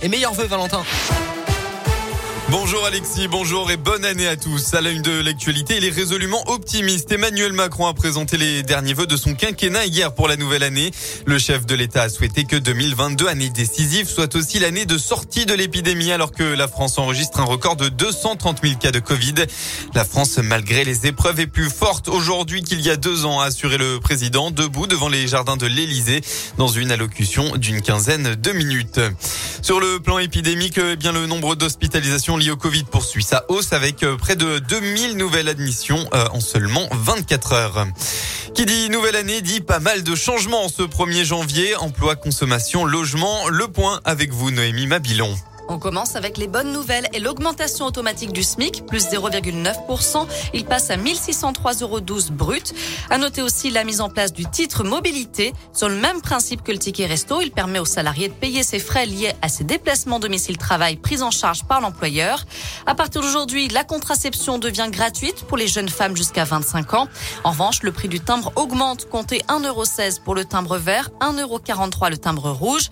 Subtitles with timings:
[0.00, 0.82] Et meilleurs vœux Valentin.
[2.50, 4.72] Bonjour Alexis, bonjour et bonne année à tous.
[4.72, 7.12] À la une de l'actualité, il est résolument optimiste.
[7.12, 10.90] Emmanuel Macron a présenté les derniers vœux de son quinquennat hier pour la nouvelle année.
[11.26, 15.44] Le chef de l'État a souhaité que 2022, année décisive, soit aussi l'année de sortie
[15.44, 19.34] de l'épidémie alors que la France enregistre un record de 230 000 cas de Covid.
[19.92, 23.46] La France, malgré les épreuves, est plus forte aujourd'hui qu'il y a deux ans, a
[23.46, 26.22] assuré le président, debout devant les jardins de l'Élysée
[26.56, 29.00] dans une allocution d'une quinzaine de minutes.
[29.60, 33.72] Sur le plan épidémique, eh bien, le nombre d'hospitalisations liées au Covid poursuit sa hausse
[33.72, 37.86] avec euh, près de 2000 nouvelles admissions euh, en seulement 24 heures.
[38.54, 41.76] Qui dit nouvelle année dit pas mal de changements ce 1er janvier.
[41.76, 43.48] Emploi, consommation, logement.
[43.48, 45.36] Le point avec vous, Noémie Mabilon.
[45.70, 50.26] On commence avec les bonnes nouvelles et l'augmentation automatique du SMIC, plus 0,9%.
[50.54, 52.00] Il passe à 1603,12 euros
[52.32, 52.74] brut.
[53.10, 55.52] À noter aussi la mise en place du titre mobilité.
[55.74, 58.78] Sur le même principe que le ticket resto, il permet aux salariés de payer ses
[58.78, 62.44] frais liés à ses déplacements domicile-travail pris en charge par l'employeur.
[62.86, 67.08] À partir d'aujourd'hui, la contraception devient gratuite pour les jeunes femmes jusqu'à 25 ans.
[67.44, 69.08] En revanche, le prix du timbre augmente.
[69.10, 72.88] Comptez 1,16€ pour le timbre vert, 1,43€ le timbre rouge.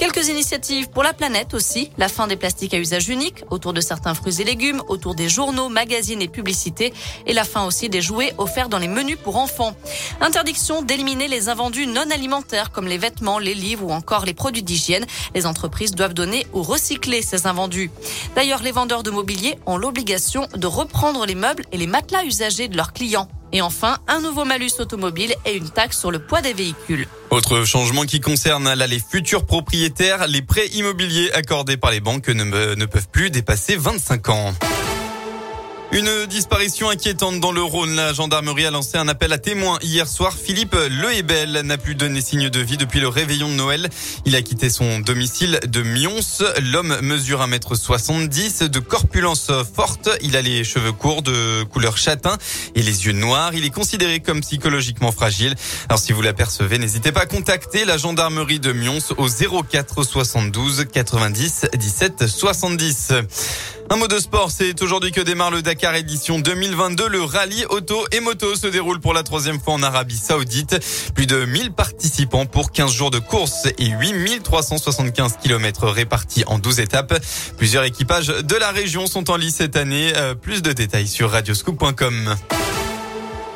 [0.00, 1.90] Quelques initiatives pour la planète aussi.
[1.98, 5.28] La fin des plastiques à usage unique autour de certains fruits et légumes, autour des
[5.28, 6.94] journaux, magazines et publicités.
[7.26, 9.74] Et la fin aussi des jouets offerts dans les menus pour enfants.
[10.22, 14.62] Interdiction d'éliminer les invendus non alimentaires comme les vêtements, les livres ou encore les produits
[14.62, 15.04] d'hygiène.
[15.34, 17.90] Les entreprises doivent donner ou recycler ces invendus.
[18.34, 22.68] D'ailleurs, les vendeurs de mobilier ont l'obligation de reprendre les meubles et les matelas usagés
[22.68, 23.28] de leurs clients.
[23.52, 27.06] Et enfin, un nouveau malus automobile et une taxe sur le poids des véhicules.
[27.30, 32.84] Autre changement qui concerne les futurs propriétaires, les prêts immobiliers accordés par les banques ne
[32.86, 34.54] peuvent plus dépasser 25 ans.
[35.92, 37.96] Une disparition inquiétante dans le Rhône.
[37.96, 40.36] La gendarmerie a lancé un appel à témoins hier soir.
[40.36, 43.88] Philippe Lehebel n'a plus donné signe de vie depuis le réveillon de Noël.
[44.24, 46.20] Il a quitté son domicile de Mions.
[46.62, 50.08] L'homme mesure 1m70 de corpulence forte.
[50.22, 52.38] Il a les cheveux courts de couleur châtain
[52.76, 53.52] et les yeux noirs.
[53.54, 55.56] Il est considéré comme psychologiquement fragile.
[55.88, 60.86] Alors si vous l'apercevez, n'hésitez pas à contacter la gendarmerie de Mions au 04 72
[60.92, 63.12] 90 17 70.
[63.92, 67.08] Un mot de sport, c'est aujourd'hui que démarre le Dakar édition 2022.
[67.08, 70.78] Le rallye auto et moto se déroule pour la troisième fois en Arabie Saoudite.
[71.12, 76.78] Plus de 1000 participants pour 15 jours de course et 8375 km répartis en 12
[76.78, 77.18] étapes.
[77.56, 80.12] Plusieurs équipages de la région sont en lice cette année.
[80.14, 82.36] Euh, plus de détails sur radioscoop.com.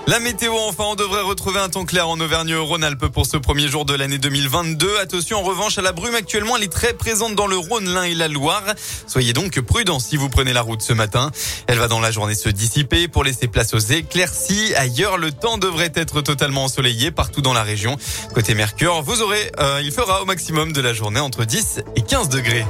[0.07, 3.87] La météo, enfin, on devrait retrouver un temps clair en Auvergne-Rhône-Alpes pour ce premier jour
[3.87, 4.99] de l'année 2022.
[4.99, 8.03] Attention, en revanche, à la brume actuellement, elle est très présente dans le Rhône, l'Ain
[8.03, 8.65] et la Loire.
[9.07, 11.31] Soyez donc prudents si vous prenez la route ce matin.
[11.69, 14.75] Elle va dans la journée se dissiper pour laisser place aux éclaircies.
[14.75, 17.97] Ailleurs, le temps devrait être totalement ensoleillé partout dans la région.
[18.35, 22.03] Côté Mercure, vous aurez, euh, il fera au maximum de la journée entre 10 et
[22.03, 22.67] 15 degrés.